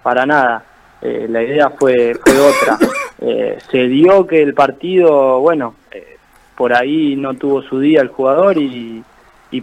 para 0.03 0.27
nada. 0.27 0.65
Eh, 1.01 1.27
la 1.29 1.43
idea 1.43 1.71
fue, 1.71 2.15
fue 2.15 2.39
otra. 2.39 2.79
Eh, 3.25 3.57
se 3.71 3.87
dio 3.87 4.27
que 4.27 4.43
el 4.43 4.53
partido, 4.53 5.39
bueno, 5.39 5.77
eh, 5.93 6.17
por 6.57 6.75
ahí 6.75 7.15
no 7.15 7.35
tuvo 7.35 7.63
su 7.63 7.79
día 7.79 8.01
el 8.01 8.09
jugador 8.09 8.59
y, 8.59 9.05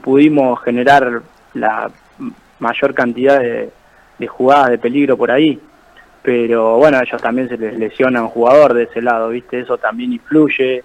pudimos 0.02 0.64
generar 0.64 1.22
la 1.56 1.92
mayor 2.60 2.94
cantidad 2.94 3.38
de, 3.38 3.70
jugadas 4.30 4.70
de 4.70 4.78
peligro 4.78 5.18
por 5.18 5.30
ahí. 5.30 5.60
Pero 6.22 6.78
bueno, 6.78 7.00
a 7.00 7.04
ellos 7.04 7.22
también 7.22 7.50
se 7.50 7.58
les 7.58 7.78
lesiona 7.78 8.22
un 8.22 8.30
jugador 8.30 8.74
de 8.74 8.84
ese 8.84 9.02
lado, 9.02 9.28
¿viste? 9.28 9.60
Eso 9.60 9.78
también 9.78 10.14
influye. 10.14 10.82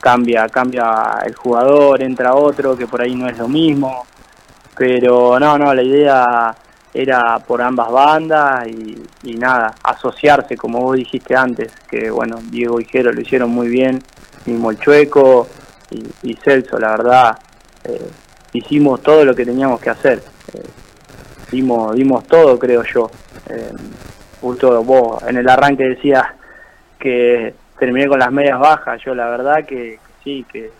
cambia, 0.00 0.48
cambia 0.48 1.18
el 1.26 1.34
jugador, 1.34 2.00
entra 2.00 2.36
otro 2.36 2.76
que 2.76 2.86
por 2.86 3.00
ahí 3.00 3.16
no 3.16 3.28
es 3.28 3.36
lo 3.38 3.48
mismo. 3.48 4.06
Pero 4.78 5.40
no, 5.40 5.58
no, 5.58 5.74
la 5.74 5.82
idea 5.82 6.54
era 6.96 7.38
por 7.40 7.60
ambas 7.60 7.90
bandas 7.90 8.66
y, 8.68 9.36
nada, 9.36 9.74
asociarse, 9.82 10.56
como 10.56 10.80
vos 10.80 10.96
dijiste 10.96 11.36
antes, 11.36 11.70
que 11.88 12.10
bueno, 12.10 12.38
Diego 12.50 12.80
y 12.80 12.86
Jero 12.86 13.12
lo 13.12 13.20
hicieron 13.20 13.50
muy 13.50 13.68
bien, 13.68 14.02
mismo 14.46 14.70
el 14.70 14.78
Chueco 14.78 15.46
y, 16.22 16.34
Celso, 16.36 16.78
la 16.78 16.90
verdad, 16.92 17.38
eh, 17.84 18.10
hicimos 18.54 19.02
todo 19.02 19.24
lo 19.24 19.34
que 19.34 19.44
teníamos 19.44 19.78
que 19.80 19.90
hacer, 19.90 20.22
eh, 20.54 20.62
dimos, 21.50 22.24
todo, 22.26 22.58
creo 22.58 22.82
yo. 22.82 23.10
Eh, 23.50 23.72
justo 24.40 24.82
vos 24.82 25.22
en 25.24 25.36
el 25.36 25.48
arranque 25.48 25.84
decías 25.84 26.24
que 26.98 27.54
terminé 27.78 28.08
con 28.08 28.18
las 28.18 28.32
medias 28.32 28.58
bajas, 28.58 29.02
yo 29.04 29.14
la 29.14 29.28
verdad 29.28 29.66
que 29.66 29.98
sí, 30.24 30.46
que 30.50 30.70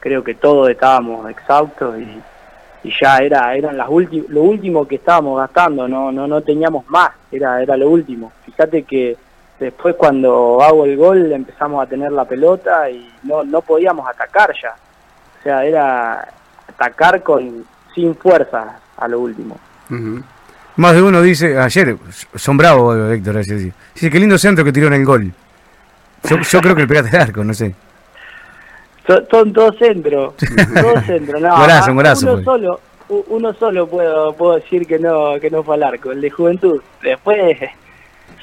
creo 0.00 0.24
que 0.24 0.34
todos 0.34 0.68
estábamos 0.68 1.30
exhaustos 1.30 1.98
y 1.98 2.20
y 2.82 2.92
ya 3.00 3.18
era 3.18 3.54
eran 3.54 3.76
las 3.76 3.88
lo 3.88 4.42
último 4.42 4.86
que 4.86 4.96
estábamos 4.96 5.38
gastando, 5.38 5.86
no 5.86 6.10
no 6.10 6.26
no 6.26 6.40
teníamos 6.40 6.88
más, 6.88 7.10
era 7.30 7.62
era 7.62 7.76
lo 7.76 7.90
último. 7.90 8.32
Fíjate 8.44 8.82
que 8.84 9.16
después 9.58 9.94
cuando 9.96 10.62
hago 10.62 10.84
el 10.84 10.96
gol 10.96 11.32
empezamos 11.32 11.82
a 11.82 11.88
tener 11.88 12.12
la 12.12 12.24
pelota 12.24 12.88
y 12.90 13.12
no 13.24 13.44
no 13.44 13.60
podíamos 13.60 14.08
atacar 14.08 14.52
ya. 14.60 14.74
O 15.38 15.42
sea, 15.42 15.64
era 15.64 16.28
atacar 16.68 17.22
con 17.22 17.64
sin 17.94 18.14
fuerza 18.14 18.78
a 18.96 19.08
lo 19.08 19.20
último. 19.20 19.58
Más 20.76 20.94
de 20.94 21.02
uno 21.02 21.20
dice, 21.20 21.58
ayer, 21.58 21.96
son 22.34 22.56
bravos, 22.56 23.12
Héctor, 23.12 23.44
dice, 23.44 23.72
qué 23.94 24.18
lindo 24.18 24.38
centro 24.38 24.64
que 24.64 24.72
tiró 24.72 24.86
en 24.86 24.94
el 24.94 25.04
gol. 25.04 25.32
Yo, 26.24 26.38
yo 26.38 26.60
creo 26.60 26.74
que 26.74 26.82
el 26.82 26.88
pegaste 26.88 27.16
el 27.16 27.22
arco, 27.22 27.42
no 27.42 27.52
sé. 27.52 27.74
Son, 29.06 29.52
todos 29.52 29.76
centros, 29.78 30.34
todos 30.80 31.04
centros, 31.04 31.40
no, 31.40 31.54
uno 31.56 32.02
pues. 32.02 32.44
solo, 32.44 32.80
uno 33.28 33.52
solo 33.54 33.86
puedo, 33.88 34.32
puedo 34.34 34.56
decir 34.56 34.86
que 34.86 34.98
no, 34.98 35.40
que 35.40 35.50
no 35.50 35.62
fue 35.62 35.74
al 35.74 35.82
arco, 35.82 36.12
el 36.12 36.20
de 36.20 36.30
juventud. 36.30 36.80
Después 37.02 37.58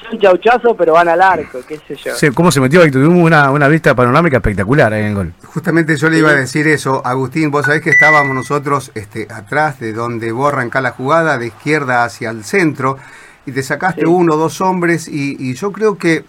son 0.08 0.18
chauchazos, 0.18 0.74
pero 0.76 0.92
van 0.92 1.08
al 1.08 1.22
arco, 1.22 1.60
qué 1.66 1.78
sé 1.86 1.96
yo. 1.96 2.14
Sí, 2.14 2.30
¿Cómo 2.30 2.50
se 2.50 2.60
metió 2.60 2.82
ahí? 2.82 2.90
Tuvimos 2.90 3.24
una, 3.24 3.50
una 3.50 3.68
vista 3.68 3.94
panorámica 3.94 4.38
espectacular 4.38 4.92
ahí 4.92 5.02
en 5.02 5.06
el 5.08 5.14
gol. 5.14 5.32
Justamente 5.44 5.96
yo 5.96 6.10
le 6.10 6.18
iba 6.18 6.30
a 6.30 6.34
decir 6.34 6.66
eso, 6.66 7.02
Agustín, 7.04 7.50
vos 7.50 7.66
sabés 7.66 7.82
que 7.82 7.90
estábamos 7.90 8.34
nosotros 8.34 8.90
este, 8.94 9.26
atrás 9.30 9.80
de 9.80 9.92
donde 9.92 10.32
vos 10.32 10.52
arrancás 10.52 10.82
la 10.82 10.90
jugada, 10.90 11.38
de 11.38 11.46
izquierda 11.46 12.04
hacia 12.04 12.30
el 12.30 12.44
centro, 12.44 12.98
y 13.46 13.52
te 13.52 13.62
sacaste 13.62 14.06
uno 14.06 14.34
o 14.34 14.36
dos 14.36 14.60
hombres, 14.60 15.08
y, 15.08 15.36
y 15.38 15.54
yo 15.54 15.72
creo 15.72 15.96
que 15.96 16.24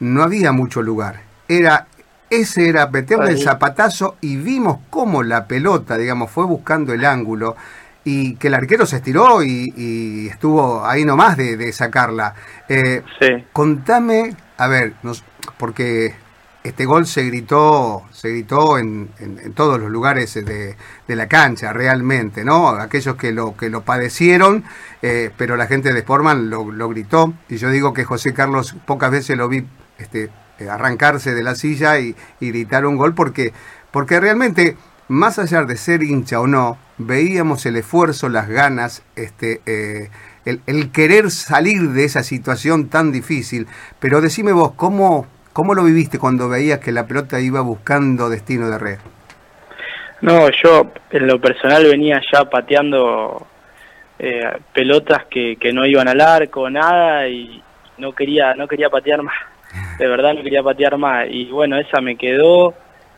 no 0.00 0.22
había 0.22 0.52
mucho 0.52 0.82
lugar. 0.82 1.22
Era 1.48 1.86
ese 2.30 2.68
era 2.68 2.88
meterle 2.88 3.30
el 3.30 3.38
zapatazo 3.38 4.16
y 4.20 4.36
vimos 4.36 4.78
cómo 4.90 5.22
la 5.22 5.46
pelota, 5.46 5.96
digamos, 5.96 6.30
fue 6.30 6.44
buscando 6.44 6.92
el 6.92 7.04
ángulo 7.04 7.56
y 8.04 8.36
que 8.36 8.48
el 8.48 8.54
arquero 8.54 8.86
se 8.86 8.96
estiró 8.96 9.42
y, 9.42 10.28
estuvo 10.30 10.86
ahí 10.86 11.04
nomás 11.04 11.36
de, 11.36 11.56
de 11.56 11.72
sacarla. 11.72 12.34
Eh, 12.68 13.02
Contame, 13.52 14.34
a 14.56 14.68
ver, 14.68 14.94
nos, 15.02 15.24
porque 15.58 16.14
este 16.64 16.84
gol 16.84 17.06
se 17.06 17.24
gritó, 17.24 18.04
se 18.10 18.30
gritó 18.30 18.78
en, 18.78 19.10
en, 19.18 19.52
todos 19.52 19.80
los 19.80 19.90
lugares 19.90 20.34
de, 20.34 20.76
de, 21.06 21.16
la 21.16 21.28
cancha, 21.28 21.72
realmente, 21.72 22.44
¿no? 22.44 22.68
Aquellos 22.68 23.16
que 23.16 23.32
lo, 23.32 23.56
que 23.56 23.70
lo 23.70 23.82
padecieron, 23.82 24.64
eh, 25.02 25.30
pero 25.36 25.56
la 25.56 25.66
gente 25.66 25.92
de 25.92 26.00
Sportman 26.00 26.50
lo, 26.50 26.70
lo, 26.70 26.88
gritó. 26.88 27.32
Y 27.48 27.56
yo 27.56 27.70
digo 27.70 27.92
que 27.92 28.04
José 28.04 28.34
Carlos 28.34 28.74
pocas 28.86 29.10
veces 29.10 29.36
lo 29.36 29.48
vi 29.48 29.66
este, 29.98 30.30
arrancarse 30.70 31.34
de 31.34 31.42
la 31.42 31.54
silla 31.54 31.98
y, 31.98 32.14
y 32.40 32.48
gritar 32.50 32.86
un 32.86 32.96
gol 32.96 33.14
porque, 33.14 33.52
porque 33.90 34.20
realmente, 34.20 34.76
más 35.08 35.38
allá 35.38 35.64
de 35.64 35.76
ser 35.76 36.02
hincha 36.02 36.40
o 36.40 36.46
no, 36.46 36.78
veíamos 36.98 37.64
el 37.64 37.76
esfuerzo, 37.76 38.28
las 38.28 38.48
ganas, 38.48 39.02
este, 39.16 39.60
eh, 39.66 40.10
el, 40.44 40.90
querer 40.90 41.30
salir 41.30 41.90
de 41.90 42.04
esa 42.04 42.22
situación 42.22 42.88
tan 42.88 43.12
difícil. 43.12 43.66
Pero 44.00 44.20
decime 44.20 44.52
vos, 44.52 44.72
¿cómo, 44.74 45.26
¿cómo 45.52 45.74
lo 45.74 45.84
viviste 45.84 46.18
cuando 46.18 46.48
veías 46.48 46.80
que 46.80 46.92
la 46.92 47.06
pelota 47.06 47.40
iba 47.40 47.60
buscando 47.60 48.28
destino 48.28 48.68
de 48.68 48.78
red? 48.78 48.98
No, 50.20 50.50
yo 50.50 50.90
en 51.10 51.26
lo 51.28 51.40
personal 51.40 51.84
venía 51.84 52.20
ya 52.32 52.44
pateando 52.44 53.46
eh, 54.18 54.58
pelotas 54.74 55.26
que, 55.26 55.56
que 55.56 55.72
no 55.72 55.86
iban 55.86 56.08
al 56.08 56.20
arco, 56.20 56.68
nada, 56.68 57.28
y 57.28 57.62
no 57.98 58.12
quería, 58.12 58.54
no 58.54 58.66
quería 58.66 58.90
patear 58.90 59.22
más. 59.22 59.36
De 59.98 60.06
verdad 60.06 60.34
no 60.34 60.42
quería 60.42 60.62
patear 60.62 60.96
más. 60.96 61.26
Y 61.30 61.46
bueno, 61.46 61.78
esa 61.78 62.00
me 62.00 62.16
quedó. 62.16 62.74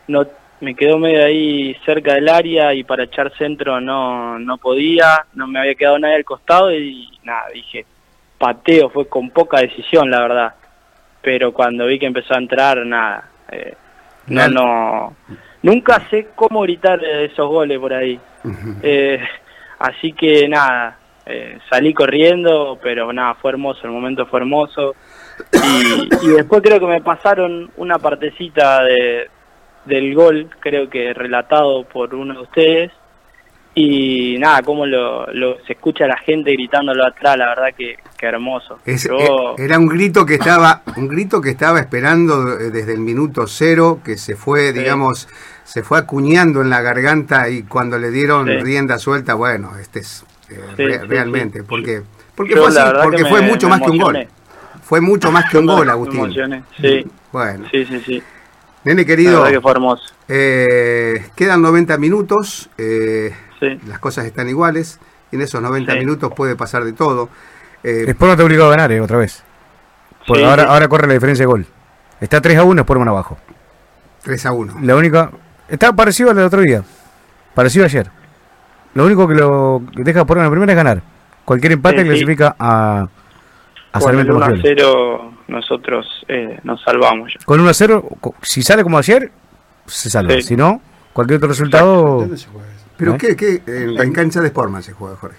No 0.07 0.25
me 0.61 0.75
quedó 0.75 0.97
medio 0.99 1.25
ahí 1.25 1.75
cerca 1.85 2.13
del 2.13 2.29
área 2.29 2.73
y 2.73 2.83
para 2.83 3.03
echar 3.03 3.35
centro 3.35 3.81
no, 3.81 4.37
no 4.37 4.57
podía, 4.57 5.25
no 5.33 5.47
me 5.47 5.59
había 5.59 5.75
quedado 5.75 5.99
nadie 5.99 6.15
al 6.15 6.23
costado 6.23 6.71
y 6.73 7.09
nada, 7.23 7.47
dije, 7.53 7.85
pateo, 8.37 8.89
fue 8.89 9.07
con 9.07 9.31
poca 9.31 9.59
decisión 9.59 10.09
la 10.09 10.21
verdad, 10.21 10.53
pero 11.21 11.51
cuando 11.51 11.87
vi 11.87 11.97
que 11.97 12.05
empezó 12.05 12.35
a 12.35 12.37
entrar, 12.37 12.85
nada, 12.85 13.27
eh, 13.51 13.73
no, 14.27 14.47
no, 14.49 15.15
nunca 15.63 16.07
sé 16.11 16.29
cómo 16.35 16.61
gritar 16.61 17.03
esos 17.03 17.49
goles 17.49 17.79
por 17.79 17.93
ahí, 17.93 18.19
eh, 18.83 19.19
así 19.79 20.13
que 20.13 20.47
nada, 20.47 20.95
eh, 21.25 21.57
salí 21.71 21.91
corriendo, 21.91 22.77
pero 22.83 23.11
nada, 23.11 23.33
fue 23.33 23.49
hermoso, 23.49 23.81
el 23.83 23.91
momento 23.91 24.27
fue 24.27 24.39
hermoso. 24.41 24.95
Y, 25.53 26.25
y 26.25 26.29
después 26.29 26.61
creo 26.61 26.79
que 26.79 26.87
me 26.87 27.01
pasaron 27.01 27.71
una 27.77 27.99
partecita 27.99 28.83
de, 28.83 29.29
del 29.85 30.13
gol, 30.13 30.49
creo 30.59 30.89
que 30.89 31.13
relatado 31.13 31.83
por 31.85 32.13
uno 32.13 32.33
de 32.33 32.41
ustedes. 32.41 32.91
Y 33.73 34.35
nada, 34.37 34.63
como 34.63 34.85
lo, 34.85 35.27
se 35.65 35.73
escucha 35.73 36.05
la 36.05 36.17
gente 36.17 36.51
gritándolo 36.51 37.05
atrás, 37.05 37.37
la 37.37 37.47
verdad 37.47 37.69
que, 37.77 37.95
hermoso. 38.21 38.79
Eh, 38.85 38.97
era 39.57 39.79
un 39.79 39.87
grito 39.87 40.25
que 40.25 40.35
estaba, 40.35 40.83
un 40.97 41.07
grito 41.07 41.39
que 41.39 41.51
estaba 41.51 41.79
esperando 41.79 42.57
desde 42.57 42.93
el 42.93 42.99
minuto 42.99 43.47
cero, 43.47 44.01
que 44.03 44.17
se 44.17 44.35
fue, 44.35 44.73
digamos, 44.73 45.29
se 45.63 45.83
fue 45.83 45.99
acuñando 45.99 46.61
en 46.61 46.69
la 46.69 46.81
garganta 46.81 47.47
y 47.49 47.63
cuando 47.63 47.97
le 47.97 48.11
dieron 48.11 48.45
rienda 48.45 48.99
suelta, 48.99 49.35
bueno, 49.35 49.71
este 49.79 49.99
es 49.99 50.25
eh, 50.49 50.99
realmente, 51.07 51.63
porque 51.63 52.01
porque 52.35 52.57
fue, 52.57 52.69
porque 53.03 53.25
fue 53.25 53.41
mucho 53.41 53.69
más 53.69 53.81
que 53.81 53.89
un 53.89 53.97
gol. 53.97 54.27
Fue 54.91 54.99
mucho 54.99 55.31
más 55.31 55.49
que 55.49 55.57
un 55.57 55.67
gol, 55.67 55.89
Agustín. 55.89 56.33
sí. 56.81 57.07
Bueno. 57.31 57.65
Sí, 57.71 57.85
sí, 57.85 58.01
sí. 58.05 58.23
Nene 58.83 59.05
querido, 59.05 59.45
eh, 60.27 61.27
quedan 61.33 61.61
90 61.61 61.97
minutos, 61.97 62.69
eh, 62.77 63.33
las 63.87 63.99
cosas 63.99 64.25
están 64.25 64.49
iguales, 64.49 64.99
y 65.31 65.37
en 65.37 65.43
esos 65.43 65.61
90 65.61 65.95
minutos 65.95 66.33
puede 66.35 66.57
pasar 66.57 66.83
de 66.83 66.91
todo. 66.91 67.29
Eh, 67.85 68.03
Sport 68.05 68.31
no 68.31 68.35
te 68.35 68.43
obligó 68.43 68.65
a 68.65 68.71
ganar, 68.71 68.91
eh, 68.91 68.99
otra 68.99 69.15
vez. 69.15 69.45
ahora, 70.27 70.63
ahora 70.63 70.89
corre 70.89 71.07
la 71.07 71.13
diferencia 71.13 71.43
de 71.43 71.47
gol. 71.47 71.65
Está 72.19 72.41
3 72.41 72.57
a 72.57 72.65
1, 72.65 72.81
Sport 72.81 73.07
abajo. 73.07 73.37
3 74.23 74.45
a 74.45 74.51
1. 74.51 74.75
La 74.81 74.97
única. 74.97 75.31
Está 75.69 75.93
parecido 75.93 76.31
al 76.31 76.35
del 76.35 76.47
otro 76.47 76.59
día. 76.59 76.83
Parecido 77.55 77.85
ayer. 77.85 78.11
Lo 78.93 79.05
único 79.05 79.25
que 79.25 79.35
lo 79.35 79.83
deja 79.93 80.25
por 80.25 80.35
la 80.35 80.49
primera 80.49 80.73
es 80.73 80.75
ganar. 80.75 81.01
Cualquier 81.45 81.71
empate 81.71 82.03
clasifica 82.03 82.57
a 82.59 83.07
Con 83.91 84.19
el 84.19 84.31
1 84.31 84.45
a 84.45 84.53
0 84.61 85.33
nosotros 85.47 86.07
eh, 86.27 86.59
nos 86.63 86.81
salvamos. 86.81 87.33
Con 87.45 87.59
1 87.59 87.69
a 87.69 87.73
0, 87.73 88.09
si 88.41 88.61
sale 88.61 88.83
como 88.83 88.97
ayer, 88.97 89.31
se 89.85 90.09
salva. 90.09 90.41
Si 90.41 90.55
no, 90.55 90.81
cualquier 91.13 91.37
otro 91.37 91.49
resultado. 91.49 92.27
Pero 92.97 93.15
¿Eh? 93.15 93.35
¿qué, 93.35 93.61
en, 93.65 94.13
cancha 94.13 94.41
de 94.41 94.49
Sportman 94.49 94.83
se 94.83 94.93
juega, 94.93 95.15
Jorge. 95.17 95.37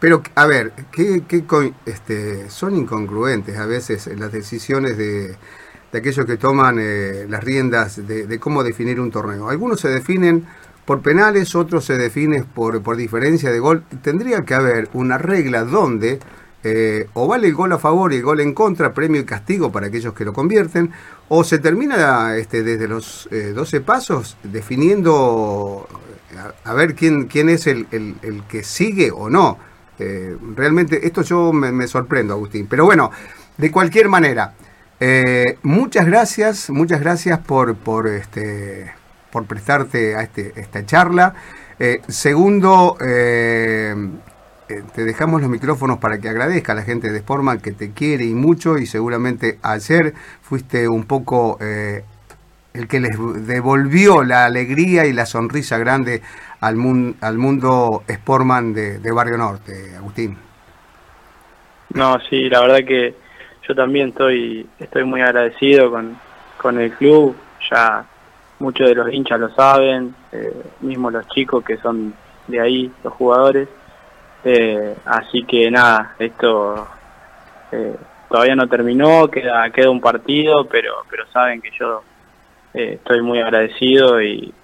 Pero, 0.00 0.22
a 0.34 0.46
ver, 0.46 0.72
¿qué, 0.90 1.22
qué 1.28 1.44
este, 1.86 2.50
son 2.50 2.76
incongruentes 2.76 3.56
a 3.58 3.66
veces 3.66 4.06
las 4.18 4.32
decisiones 4.32 4.96
de, 4.98 5.36
de 5.92 5.98
aquellos 5.98 6.26
que 6.26 6.36
toman 6.36 6.78
eh, 6.80 7.26
las 7.28 7.42
riendas 7.42 8.06
de, 8.06 8.26
de, 8.26 8.38
cómo 8.40 8.64
definir 8.64 8.98
un 9.00 9.10
torneo? 9.10 9.48
Algunos 9.48 9.80
se 9.80 9.88
definen 9.88 10.46
por 10.84 11.02
penales, 11.02 11.54
otros 11.54 11.84
se 11.84 11.96
definen 11.96 12.44
por, 12.44 12.82
por 12.82 12.96
diferencia 12.96 13.50
de 13.50 13.58
gol. 13.58 13.84
Tendría 14.02 14.42
que 14.44 14.54
haber 14.54 14.88
una 14.92 15.18
regla 15.18 15.64
donde 15.64 16.18
eh, 16.68 17.06
o 17.14 17.28
vale 17.28 17.46
el 17.46 17.54
gol 17.54 17.72
a 17.72 17.78
favor 17.78 18.12
y 18.12 18.16
el 18.16 18.22
gol 18.22 18.40
en 18.40 18.52
contra, 18.52 18.92
premio 18.92 19.20
y 19.20 19.24
castigo 19.24 19.70
para 19.70 19.86
aquellos 19.86 20.12
que 20.14 20.24
lo 20.24 20.32
convierten, 20.32 20.90
o 21.28 21.44
se 21.44 21.60
termina 21.60 22.36
este, 22.36 22.64
desde 22.64 22.88
los 22.88 23.28
12 23.30 23.76
eh, 23.76 23.80
pasos 23.82 24.36
definiendo 24.42 25.86
a, 26.64 26.74
ver 26.74 26.96
quién, 26.96 27.26
quién 27.26 27.50
es 27.50 27.68
el, 27.68 27.86
el, 27.92 28.42
que 28.48 28.64
sigue 28.64 29.12
o 29.12 29.30
no. 29.30 29.58
Eh, 30.00 30.36
realmente 30.56 31.06
esto 31.06 31.22
yo 31.22 31.52
me, 31.52 31.86
sorprendo, 31.86 32.34
Agustín. 32.34 32.66
Pero 32.68 32.84
bueno, 32.84 33.12
de 33.56 33.70
cualquier 33.70 34.08
manera, 34.08 34.54
muchas 35.62 36.04
gracias, 36.04 36.68
muchas 36.68 36.98
gracias 36.98 37.38
por, 37.38 37.76
por, 37.76 38.08
este, 38.08 38.90
por 39.30 39.44
prestarte 39.44 40.16
a 40.16 40.22
este, 40.22 40.52
esta 40.56 40.84
charla. 40.84 41.32
segundo, 42.08 42.98
eh, 44.68 44.82
te 44.94 45.04
dejamos 45.04 45.40
los 45.40 45.50
micrófonos 45.50 45.98
para 45.98 46.18
que 46.18 46.28
agradezca 46.28 46.72
a 46.72 46.74
la 46.74 46.82
gente 46.82 47.12
de 47.12 47.20
Sportman 47.20 47.60
que 47.60 47.72
te 47.72 47.92
quiere 47.92 48.24
y 48.24 48.34
mucho 48.34 48.78
y 48.78 48.86
seguramente 48.86 49.58
ayer 49.62 50.14
fuiste 50.42 50.88
un 50.88 51.04
poco 51.04 51.58
eh, 51.60 52.02
el 52.74 52.88
que 52.88 52.98
les 52.98 53.16
devolvió 53.46 54.24
la 54.24 54.44
alegría 54.44 55.06
y 55.06 55.12
la 55.12 55.24
sonrisa 55.24 55.78
grande 55.78 56.20
al, 56.60 56.76
al 57.20 57.38
mundo 57.38 58.02
Sportman 58.08 58.74
de, 58.74 59.12
Barrio 59.12 59.38
Norte, 59.38 59.94
Agustín. 59.96 60.36
No, 61.94 62.18
sí, 62.28 62.48
la 62.48 62.60
verdad 62.60 62.84
que 62.86 63.14
yo 63.68 63.74
también 63.74 64.08
estoy, 64.08 64.66
estoy 64.80 65.04
muy 65.04 65.20
agradecido 65.20 65.90
con, 65.92 66.18
con 66.60 66.80
el 66.80 66.92
club, 66.92 67.36
ya 67.70 68.04
muchos 68.58 68.88
de 68.88 68.94
los 68.94 69.12
hinchas 69.12 69.38
lo 69.38 69.48
saben, 69.50 70.14
eh, 70.32 70.52
mismo 70.80 71.10
los 71.10 71.26
chicos 71.28 71.64
que 71.64 71.76
son 71.78 72.14
de 72.48 72.60
ahí, 72.60 72.90
los 73.04 73.12
jugadores. 73.12 73.68
Eh, 74.48 74.94
así 75.06 75.42
que 75.42 75.68
nada, 75.72 76.14
esto 76.20 76.86
eh, 77.72 77.96
todavía 78.28 78.54
no 78.54 78.68
terminó, 78.68 79.26
queda, 79.26 79.68
queda 79.70 79.90
un 79.90 80.00
partido, 80.00 80.68
pero, 80.68 80.94
pero 81.10 81.26
saben 81.32 81.60
que 81.60 81.70
yo 81.76 82.04
eh, 82.72 82.92
estoy 82.92 83.22
muy 83.22 83.40
agradecido 83.40 84.22
y, 84.22 84.54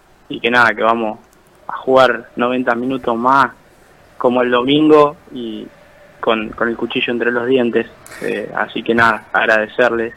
que 0.40 0.50
nada, 0.52 0.72
que 0.72 0.84
vamos 0.84 1.18
a 1.66 1.72
jugar 1.78 2.28
90 2.36 2.76
minutos 2.76 3.16
más 3.16 3.50
como 4.18 4.42
el 4.42 4.52
domingo 4.52 5.16
y 5.32 5.66
con, 6.20 6.50
con 6.50 6.68
el 6.68 6.76
cuchillo 6.76 7.12
entre 7.12 7.32
los 7.32 7.48
dientes. 7.48 7.88
así 8.54 8.84
que 8.84 8.94
nada, 8.94 9.24
agradecerles 9.32 10.14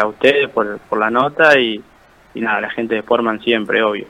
a 0.00 0.06
ustedes 0.06 0.48
por, 0.48 0.78
por 0.78 1.00
la 1.00 1.10
nota 1.10 1.58
y, 1.58 1.82
y 2.34 2.40
nada, 2.40 2.60
la 2.60 2.70
gente 2.70 2.94
de 2.94 3.00
Sportman 3.00 3.40
siempre, 3.40 3.82
obvio. 3.82 4.06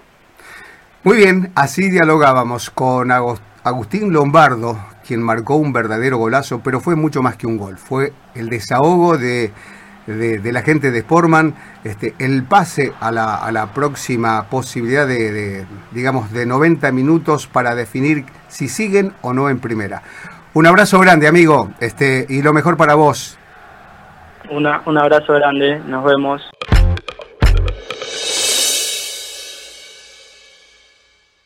Muy 1.03 1.17
bien, 1.17 1.51
así 1.57 1.89
dialogábamos 1.89 2.69
con 2.69 3.11
Agostinho 3.11 3.52
Agustín 3.65 4.13
Lombardo, 4.13 4.77
quien 5.07 5.23
marcó 5.23 5.55
un 5.55 5.73
verdadero 5.73 6.19
golazo, 6.19 6.61
pero 6.65 6.81
fue 6.81 6.97
mucho 6.97 7.23
más 7.23 7.37
que 7.37 7.47
un 7.47 7.59
gol, 7.59 7.79
fue 7.79 8.13
el 8.35 8.49
desahogo 8.49 9.17
de, 9.17 9.53
la 10.07 10.63
gente 10.63 10.91
de 10.91 11.01
Sportman, 11.03 11.55
este, 11.85 12.15
el 12.19 12.43
pase 12.43 12.93
a 13.01 13.13
la, 13.13 13.69
próxima 13.73 14.49
posibilidad 14.51 15.07
de, 15.07 15.65
digamos, 15.93 16.33
de 16.33 16.45
90 16.45 16.91
minutos 16.91 17.47
para 17.47 17.77
definir 17.77 18.25
si 18.49 18.69
siguen 18.69 19.13
o 19.23 19.33
no 19.33 19.49
en 19.49 19.61
primera. 19.61 20.03
Un 20.55 20.67
abrazo 20.67 20.99
grande, 20.99 21.29
amigo, 21.29 21.71
este, 21.79 22.27
y 22.29 22.43
lo 22.43 22.53
mejor 22.53 22.77
para 22.77 22.95
vos. 22.95 23.39
un 24.51 24.99
abrazo 24.99 25.35
grande, 25.35 25.79
nos 25.87 26.05
vemos. 26.05 26.43